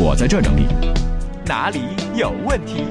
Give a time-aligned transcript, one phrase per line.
[0.00, 0.66] 我在这整理。
[1.44, 1.80] 哪里
[2.14, 2.84] 有问题？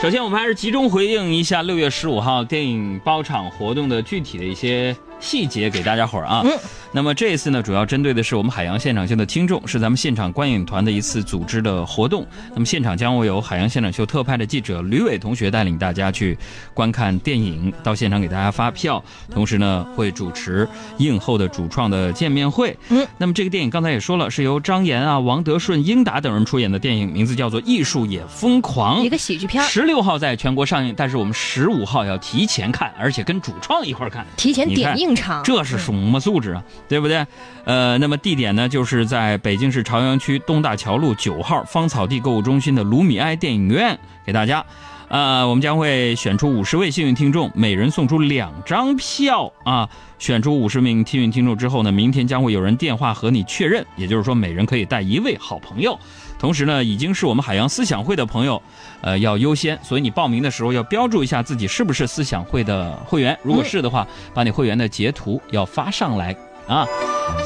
[0.00, 6.42] 首先，我们还是集中回应一下六月十五号电影包场活动的具体的一些细节，给大家伙儿啊。
[6.44, 6.52] 嗯
[6.92, 12.26] 那么这一次呢，主要针对的是我们海洋现场秀的听众，是咱们现场观影团的一次组织的活动。
[12.54, 16.38] 那么现场将会有海洋现场秀特派的记者吕伟同学带领大家去
[16.72, 22.74] 观看电影，到现场给大家发票，同时呢会主持映后的主创的见面会。
[22.88, 34.24] 嗯，那么这个电影刚才也说了，是由张岩啊、王德顺、英达等人出演的电影，名字叫做《艺术也疯狂》，一个喜剧片，十六号在全国上映，但是我们十五号要提前看，而且跟主创一块儿看。
[34.38, 35.05] 提前点映
[35.44, 37.26] 这是什么素质啊，对不对？
[37.64, 44.64] 呃，那么地点呢，就是在北京市朝阳区东大桥路九号芳草地购物中心的卢米埃电影院，给大家。
[45.08, 49.88] 呃，我们将会选出五十位幸运听众，每人送出两张票啊！
[50.18, 55.96] 选出五十名幸运听众之后呢，明天将会有人电话和你确认，也就是说，每人可以带一位好朋友。
[56.38, 58.60] 同时呢，已经是我们海洋思想会的朋友，
[59.00, 63.38] 呃，要优先，所以你报名的时候要标注一下自己是不是思想会的会员。
[63.42, 66.34] 如果是的话，把你会员的截图要发上来
[66.66, 66.84] 啊！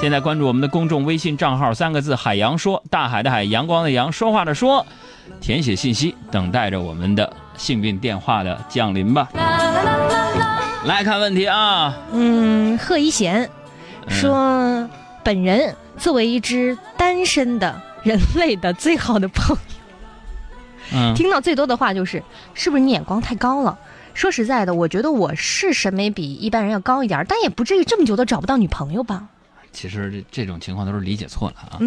[0.00, 4.86] 现在关注我们的公众微信账号，三个字“海洋说”，大海的海，阳光的阳，说话的说，
[5.40, 9.28] 填写信息，等待着我们的幸运电话的降临吧。
[10.86, 13.50] 来看问题啊，嗯，贺一贤
[14.06, 14.88] 嗯说，
[15.22, 19.58] 本人作为一只单身的人类的最好的朋友，
[20.94, 22.22] 嗯，听到最多的话就是，
[22.54, 23.78] 是不是你眼光太高了？
[24.14, 29.24] 说实在的，我觉得我是审美比一般人要高一点，但也不至于这么久都找不到女朋友吧？
[29.72, 31.78] 其实这这种情况都是理解错了啊。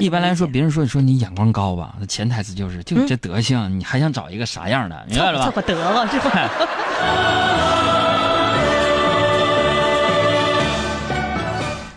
[0.00, 5.04] 一般来说，别人说你说你眼光高吧，那潜台词就是就嗯这德行，你还想找一个啥样的？
[5.08, 5.44] 明白了吧？
[5.46, 6.50] 凑合得了是吧？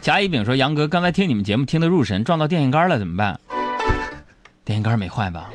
[0.01, 3.39] 甲乙丙说：“杨哥，刚才听你们节目听得入神，撞到电线杆了，怎么办？
[4.65, 5.49] 电线杆没坏吧？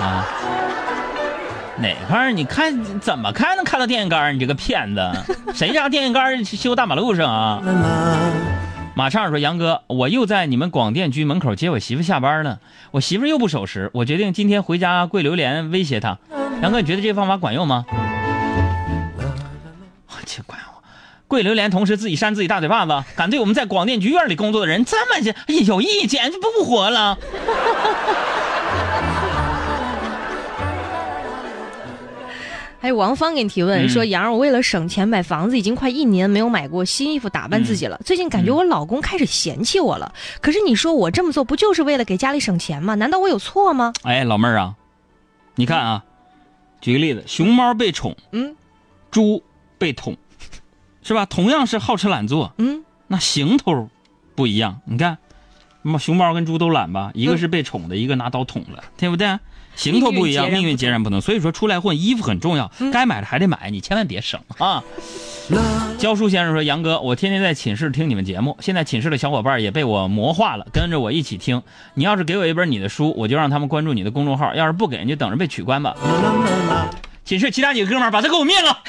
[0.00, 0.26] 啊？
[1.78, 2.32] 哪块儿？
[2.32, 4.34] 你看怎么看能看到电线杆？
[4.34, 5.10] 你这个骗子！
[5.54, 7.60] 谁家电线杆修大马路上啊？”
[8.96, 12.58] 马畅说：“杨哥，我又在你们广电局门口接我媳妇下班呢，
[12.92, 16.16] 我媳妇又不守时，我决定今天回家跪榴莲威胁她。
[16.62, 17.84] 杨哥，你觉得这方法管用吗？”
[20.06, 20.82] 我去管我！
[21.26, 25.34] 跪榴莲，同时自己扇自己大嘴巴子，敢对我们在广电局院里工作的人这么这
[25.64, 27.18] 有意见，就不活了。
[32.84, 37.98] 还有王芳给你提问、嗯说：“杨儿，我为了省钱买房子，已经快一年没有买过新衣服打扮自己了。
[38.04, 40.14] 最近感觉我老公开始嫌弃我了。
[40.42, 42.94] 可是你说我这么做不就是为了给家里省钱吗？
[42.96, 43.94] 难道我有错吗？
[44.02, 44.74] 哎，老妹儿啊，
[45.54, 46.04] 你看啊，
[46.82, 48.54] 举个例子，熊猫被宠，嗯
[49.10, 49.42] 猪
[49.78, 50.18] 被捅，
[51.02, 51.24] 是吧？
[51.24, 53.88] 同样是好吃懒做，嗯，那行头
[54.34, 54.82] 不一样。
[54.84, 55.16] 你看，
[55.80, 59.38] 猫熊猫跟猪都懒吧，一个是被宠的，一个拿刀捅了，对不对？
[59.76, 61.20] 行头不一样，命运截然不同。
[61.20, 64.82] 所以说，出来混，衣服很重要，嗯该买的还得买，你千万别省啊。
[65.98, 71.60] 教书先生说：“杨哥，我天天在寝室听你们节目，现在寝室的小伙伴也被我魔化了，跟着我一起听。
[71.94, 75.94] 你要是给我一本你的书，我就让他们关注你的公众号；要是不给，你就等着被取关吧。”
[77.24, 78.78] 寝室其他几个哥们儿把他给我灭了。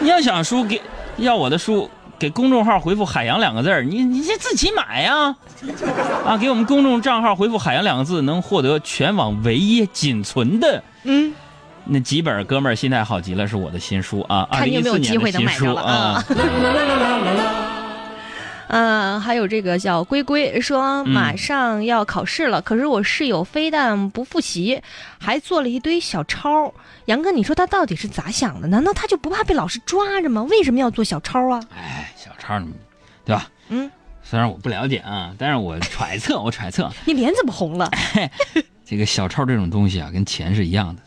[0.00, 0.80] 你要想书给
[1.18, 1.90] 要我的书，
[2.20, 5.34] 给公众号回复“海洋”两个字儿，你你这自己买呀、
[6.26, 6.36] 啊！
[6.36, 11.32] 给我们公众账号回复“海洋”两个字，能获得全网唯一仅存的嗯，
[11.86, 16.22] 那几本哥们儿心态好极了，是我的新书啊，二零一四年机会能的新书啊。
[18.72, 24.80] 嗯，还有这个叫龟龟说嗯马上要考试了，可是我室友非但不复习，
[25.18, 26.72] 还做了一堆小抄。
[27.06, 28.68] 杨哥，你说他到底是咋想的？
[28.68, 30.44] 难道他就不怕被老师抓着吗？
[30.44, 31.60] 为什么要做小抄啊？
[31.76, 32.72] 哎，小抄，你
[33.24, 33.48] 对吧？
[33.70, 33.90] 嗯，
[34.22, 37.90] 虽然我不了解啊，但是我揣测，我揣测 你脸怎么红了？
[38.86, 41.02] 这个小抄这种东西啊，跟钱是一样的。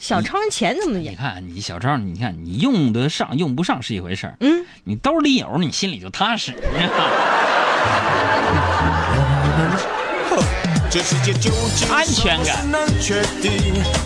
[0.00, 1.12] 小抄跟钱怎么演？
[1.12, 6.54] 你看，你小超，你看你用得上用不上是一回事儿，嗯，你兜里有，你心里就踏实。
[10.90, 13.52] 这世界究竟安全感是能确定，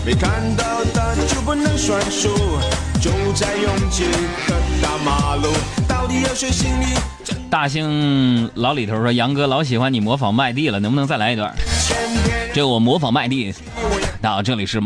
[0.05, 2.27] 没看到的就不能算数，
[3.01, 4.03] 就在拥挤
[4.47, 5.47] 的大马路，
[5.87, 6.87] 到底有谁心里
[7.49, 11.55] 大兴老李头说：“杨哥老喜欢你模仿麦蒂了，能不能再来一段？”
[12.53, 13.53] 这我模仿麦蒂。
[14.21, 14.81] 那这里是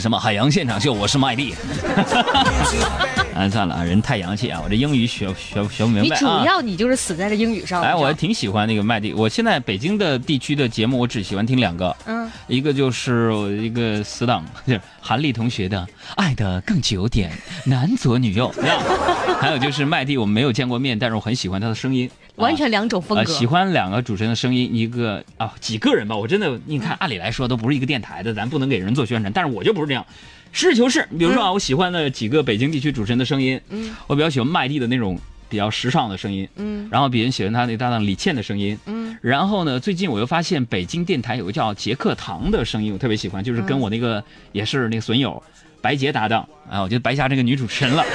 [0.00, 1.54] 是什么海洋现场秀，我是麦蒂。
[3.36, 6.44] 哎，算了啊，人太洋气啊，我这英语学学学不明你主白啊。
[6.44, 7.82] 要你就是死在这英语上。
[7.82, 9.12] 哎，我还挺喜欢那个麦蒂。
[9.12, 15.78] 我现在北京的地区的节目，我只喜欢听两个，嗯，一个就是我一个死党，就是韩丽同学的
[16.16, 17.30] 《爱的更久点》，
[17.68, 18.50] 男左女右，
[19.38, 23.32] 还有就是麦蒂，我们没有见过面，但是我很喜欢他的声音，完全两种风啊，格。
[23.32, 30.06] 喜欢两个主持人的声音，一个啊几个人吧，我真的，你看，按理来说都不是一个电台的，咱不能给人做宣传，但是我就不是这样，
[30.52, 31.06] 实事求是。
[31.18, 33.94] 比如说啊，我喜欢的几个北京地区主持人的声音，嗯。
[34.06, 36.88] 我比较喜欢麦蒂的那种比较时尚的声音，嗯。
[36.90, 39.16] 然后别人喜欢他那搭档李倩的声音，嗯。
[39.20, 44.22] 然后呢，最近我又发现北京电台有个叫杰克唐的声音，我特别喜欢，就是跟我那个、
[44.52, 45.42] 也是那个损友
[45.82, 46.48] 白洁搭档。
[46.70, 48.04] 啊，我觉得白霞这个女主持人了。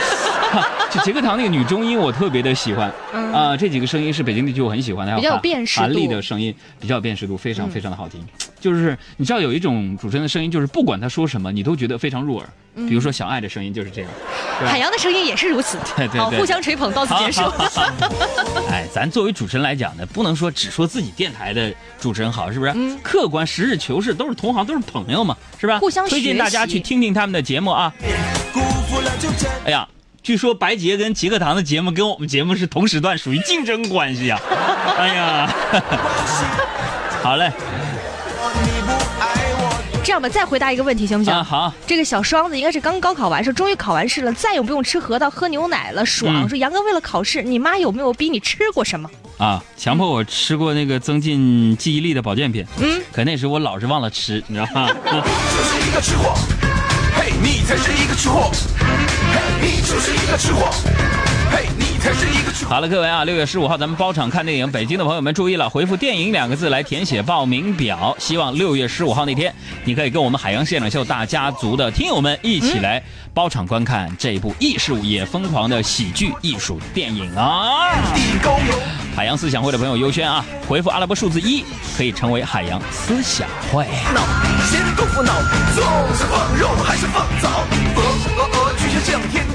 [0.90, 3.34] 就杰克唐那个女中音，我特别的喜欢嗯。
[3.34, 7.72] 啊、这几个声音是北京地区我很喜欢的，还有比较辨识度的声音比较有辨识度，非常嗯。
[7.72, 8.26] 非常的好听。
[8.60, 12.48] 就是你知道有一种主持人的声音，就是不管他说什么，你都觉得非常入耳。
[12.90, 14.12] 比如说小爱的声音就是这样，
[14.66, 15.78] 海洋的声音也是如此。
[15.88, 17.42] 好，对对对互相吹捧到此结束。
[18.70, 22.74] 哎，咱作为主持人来讲呢，不能说只说自己电台的主持人好，是不是？
[22.76, 25.80] 嗯客观实事求是，都是同行，都是朋友嘛，是吧？
[25.80, 27.94] 互相推荐大家去听听他们的节目啊。
[29.64, 29.88] 哎呀，
[30.22, 34.38] 据说白洁跟杰克堂的节目跟我们节目是同时段，属于竞争关系啊。
[34.98, 35.56] 哎呀，
[37.24, 37.50] 好嘞，
[40.06, 41.34] 这样吧，再回答一个问题行不行？
[41.34, 46.44] 啊好，这个小双子应该是刚高考完，说终于考完试了，再也不用吃核桃、喝牛奶了，爽。
[46.44, 49.10] 嗯说杨哥为了考试，你妈有没有逼你吃过什么？
[49.40, 54.88] 啊，强迫我吃过那个增进记忆力的保健品，嗯，可那时候我老是忘了吃，你知道吗？
[55.12, 56.36] 嗯就是一个吃货，
[57.18, 61.15] 嘿，你才是一个吃货，嘿，你就是一个吃货，嘿，你才是一个吃货。
[62.68, 68.16] 好了，各位啊，六月十五号咱们包场看电影，北京的朋友们注意了，回复“电影”两个字来填写报名表。
[68.20, 69.54] 希望六月十五号那天，
[69.84, 73.04] 你可以跟我们海洋现场秀大家族的听友们一起来
[73.34, 77.90] 包场观看这一部艺术也疯狂的喜剧艺术电影啊！
[78.16, 78.80] 地沟油，
[79.16, 81.64] 海洋思想会的朋友优先啊，回复阿拉伯数字一
[81.98, 83.86] 可以成为海洋思想会。
[84.14, 84.22] 脑
[84.66, 85.34] 咸豆腐脑，
[85.76, 87.64] 粽是放肉还是放枣？
[87.96, 88.02] 鹅
[88.38, 89.46] 鹅鹅，巨蟹降天